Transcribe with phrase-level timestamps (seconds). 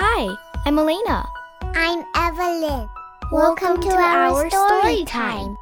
[0.00, 0.32] Hi,
[0.64, 1.28] I'm Elena.
[1.74, 2.88] I'm Evelyn.
[3.32, 5.56] Welcome, to, our, story time.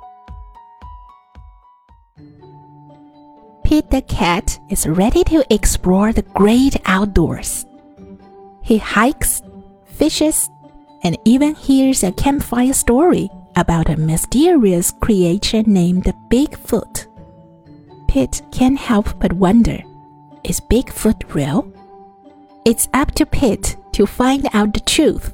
[3.65, 7.65] Pete the cat is ready to explore the great outdoors.
[8.63, 9.41] He hikes,
[9.87, 10.51] fishes,
[11.03, 17.07] and even hears a campfire story about a mysterious creature named Bigfoot.
[18.07, 19.79] Pete can't help but wonder
[20.45, 21.73] is Bigfoot real?
[22.67, 25.33] It's up to Pete to find out the truth.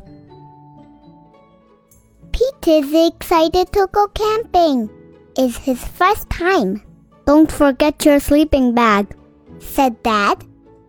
[2.32, 4.88] Pete is excited to go camping.
[5.36, 6.82] It's his first time.
[7.26, 9.14] Don't forget your sleeping bag,
[9.58, 10.44] said Dad.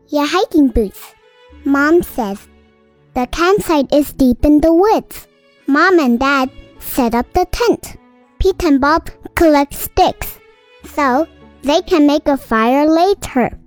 [0.09, 1.15] Your hiking boots.
[1.65, 2.47] Mom says
[3.15, 5.27] the campsite is deep in the woods.
[5.65, 7.97] Mom and Dad set up the tent.
[8.37, 10.39] Pete and Bob collect sticks
[10.83, 11.27] so
[11.63, 13.57] they can make a fire later.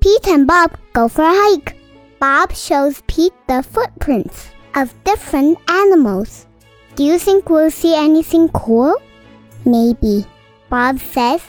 [0.00, 1.79] Pete and Bob go for a hike.
[2.20, 6.46] Bob shows Pete the footprints of different animals.
[6.94, 8.94] Do you think we'll see anything cool?
[9.64, 10.26] Maybe.
[10.68, 11.40] Bob says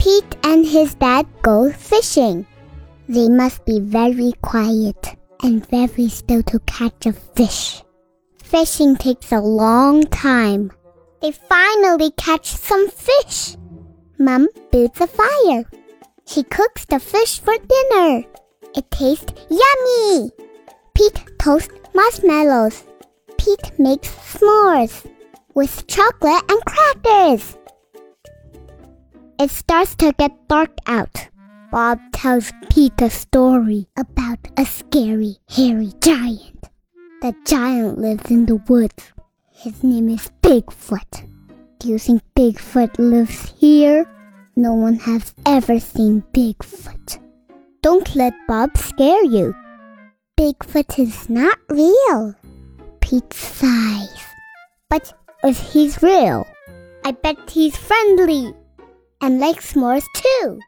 [0.00, 2.44] Pete and his dad go fishing.
[3.08, 7.80] They must be very quiet and very still to catch a fish.
[8.42, 10.72] Fishing takes a long time.
[11.22, 13.56] They finally catch some fish.
[14.18, 15.64] Mom builds a fire.
[16.26, 18.24] She cooks the fish for dinner.
[18.74, 20.30] It tastes yummy.
[20.94, 22.84] Pete toasts marshmallows.
[23.38, 25.06] Pete makes s'mores
[25.54, 27.56] with chocolate and crackers.
[29.38, 31.28] It starts to get dark out.
[31.70, 36.68] Bob tells Pete a story about a scary, hairy giant.
[37.20, 39.12] The giant lives in the woods.
[39.50, 41.28] His name is Bigfoot.
[41.78, 44.06] Do you think Bigfoot lives here?
[44.56, 47.23] No one has ever seen Bigfoot.
[47.84, 49.54] Don't let Bob scare you.
[50.40, 52.34] Bigfoot is not real.
[53.02, 54.24] Pete sighs.
[54.88, 55.12] But
[55.44, 56.46] if he's real,
[57.04, 58.54] I bet he's friendly
[59.20, 60.58] and likes s'mores too.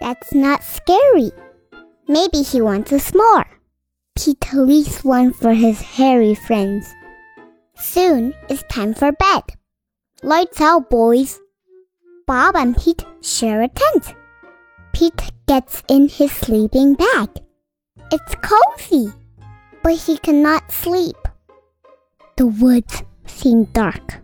[0.00, 1.32] That's not scary.
[2.06, 3.46] Maybe he wants a s'more.
[4.16, 6.86] Pete leaves one for his hairy friends.
[7.74, 9.42] Soon it's time for bed.
[10.22, 11.40] Lights out, boys.
[12.28, 14.14] Bob and Pete share a tent.
[14.94, 17.28] Pete gets in his sleeping bag.
[18.12, 19.12] It's cozy,
[19.82, 21.16] but he cannot sleep.
[22.36, 24.22] The woods seem dark.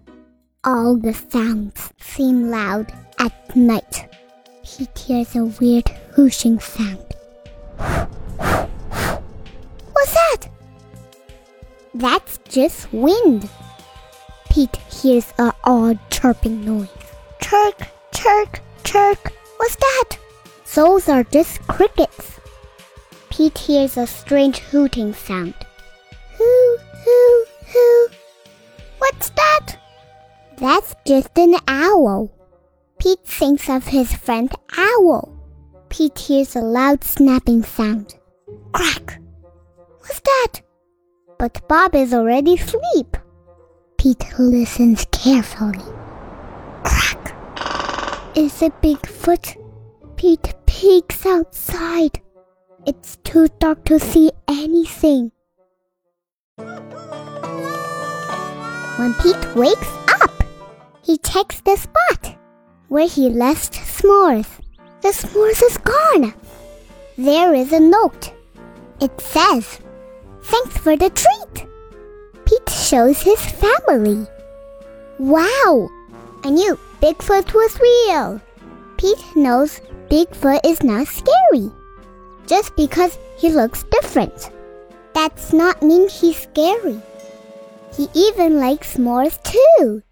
[0.62, 4.14] All the sounds seem loud at night.
[4.62, 7.16] Pete hears a weird whooshing sound.
[9.92, 10.48] What's that?
[11.94, 13.50] That's just wind.
[14.50, 16.88] Pete hears a odd chirping noise.
[17.40, 19.32] Chirk, chirk, chirk.
[19.56, 20.29] What's that?
[20.74, 22.38] Those are just crickets.
[23.30, 25.54] Pete hears a strange hooting sound.
[26.38, 28.08] Hoo, hoo, hoo.
[28.98, 29.76] What's that?
[30.58, 32.30] That's just an owl.
[33.00, 35.32] Pete thinks of his friend Owl.
[35.88, 38.14] Pete hears a loud snapping sound.
[38.72, 39.20] Crack!
[40.00, 40.60] What's that?
[41.38, 43.16] But Bob is already asleep.
[43.96, 45.82] Pete listens carefully.
[46.84, 47.34] Crack!
[48.36, 49.56] Is it Bigfoot?
[50.16, 52.22] Pete peeks outside.
[52.86, 55.30] It's too dark to see anything.
[58.96, 60.32] When Pete wakes up,
[61.02, 62.38] he checks the spot
[62.88, 64.48] where he left s'mores.
[65.02, 66.32] The s'mores is gone.
[67.18, 68.32] There is a note.
[69.02, 69.80] It says,
[70.44, 71.68] Thanks for the treat.
[72.46, 74.26] Pete shows his family.
[75.18, 75.90] Wow!
[76.42, 78.40] I knew Bigfoot was real.
[78.96, 81.70] Pete knows Bigfoot is not scary.
[82.48, 84.50] Just because he looks different.
[85.14, 87.00] That's not mean he's scary.
[87.96, 90.02] He even likes s'mores too.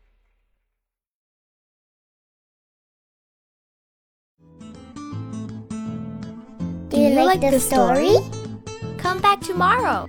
[6.91, 8.15] Do you, like, the story?
[8.99, 10.09] Come back tomorrow.